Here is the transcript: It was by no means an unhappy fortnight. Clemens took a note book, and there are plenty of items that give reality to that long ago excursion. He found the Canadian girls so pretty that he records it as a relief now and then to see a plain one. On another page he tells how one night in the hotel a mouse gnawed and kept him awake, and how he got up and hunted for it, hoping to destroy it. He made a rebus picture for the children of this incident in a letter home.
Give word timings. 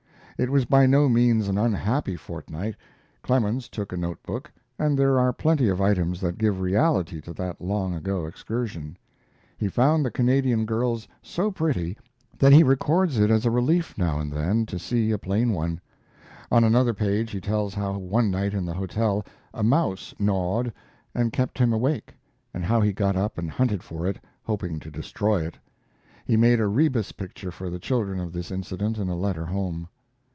It 0.43 0.49
was 0.49 0.65
by 0.65 0.87
no 0.87 1.07
means 1.07 1.47
an 1.47 1.59
unhappy 1.59 2.15
fortnight. 2.15 2.73
Clemens 3.21 3.69
took 3.69 3.93
a 3.93 3.97
note 3.97 4.23
book, 4.23 4.51
and 4.79 4.97
there 4.97 5.19
are 5.19 5.31
plenty 5.31 5.69
of 5.69 5.79
items 5.79 6.19
that 6.21 6.39
give 6.39 6.61
reality 6.61 7.21
to 7.21 7.33
that 7.33 7.61
long 7.61 7.93
ago 7.93 8.25
excursion. 8.25 8.97
He 9.55 9.67
found 9.67 10.03
the 10.03 10.09
Canadian 10.09 10.65
girls 10.65 11.07
so 11.21 11.51
pretty 11.51 11.95
that 12.39 12.53
he 12.53 12.63
records 12.63 13.19
it 13.19 13.29
as 13.29 13.45
a 13.45 13.51
relief 13.51 13.95
now 13.99 14.17
and 14.19 14.33
then 14.33 14.65
to 14.65 14.79
see 14.79 15.11
a 15.11 15.19
plain 15.19 15.51
one. 15.51 15.79
On 16.51 16.63
another 16.63 16.95
page 16.95 17.29
he 17.29 17.39
tells 17.39 17.75
how 17.75 17.99
one 17.99 18.31
night 18.31 18.55
in 18.55 18.65
the 18.65 18.73
hotel 18.73 19.23
a 19.53 19.61
mouse 19.61 20.15
gnawed 20.17 20.73
and 21.13 21.31
kept 21.31 21.59
him 21.59 21.71
awake, 21.71 22.15
and 22.51 22.65
how 22.65 22.81
he 22.81 22.93
got 22.93 23.15
up 23.15 23.37
and 23.37 23.51
hunted 23.51 23.83
for 23.83 24.07
it, 24.07 24.17
hoping 24.41 24.79
to 24.79 24.89
destroy 24.89 25.45
it. 25.45 25.59
He 26.25 26.35
made 26.35 26.59
a 26.59 26.65
rebus 26.65 27.11
picture 27.11 27.51
for 27.51 27.69
the 27.69 27.77
children 27.77 28.19
of 28.19 28.33
this 28.33 28.49
incident 28.49 28.97
in 28.97 29.07
a 29.07 29.15
letter 29.15 29.45
home. 29.45 29.87